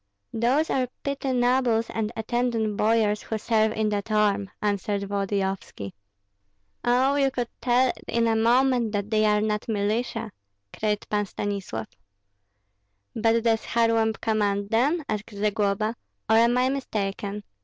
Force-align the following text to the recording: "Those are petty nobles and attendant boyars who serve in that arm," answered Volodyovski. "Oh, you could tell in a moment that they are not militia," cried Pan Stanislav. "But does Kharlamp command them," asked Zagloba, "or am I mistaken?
"Those 0.33 0.71
are 0.71 0.87
petty 1.03 1.31
nobles 1.31 1.91
and 1.91 2.11
attendant 2.17 2.75
boyars 2.75 3.21
who 3.21 3.37
serve 3.37 3.71
in 3.73 3.89
that 3.89 4.09
arm," 4.11 4.49
answered 4.59 5.03
Volodyovski. 5.03 5.93
"Oh, 6.83 7.17
you 7.17 7.29
could 7.29 7.47
tell 7.61 7.93
in 8.07 8.25
a 8.25 8.35
moment 8.35 8.93
that 8.93 9.11
they 9.11 9.25
are 9.25 9.41
not 9.41 9.67
militia," 9.69 10.31
cried 10.75 11.07
Pan 11.07 11.27
Stanislav. 11.27 11.85
"But 13.15 13.43
does 13.43 13.63
Kharlamp 13.63 14.21
command 14.21 14.71
them," 14.71 15.03
asked 15.07 15.29
Zagloba, 15.35 15.95
"or 16.27 16.35
am 16.37 16.57
I 16.57 16.69
mistaken? 16.69 17.43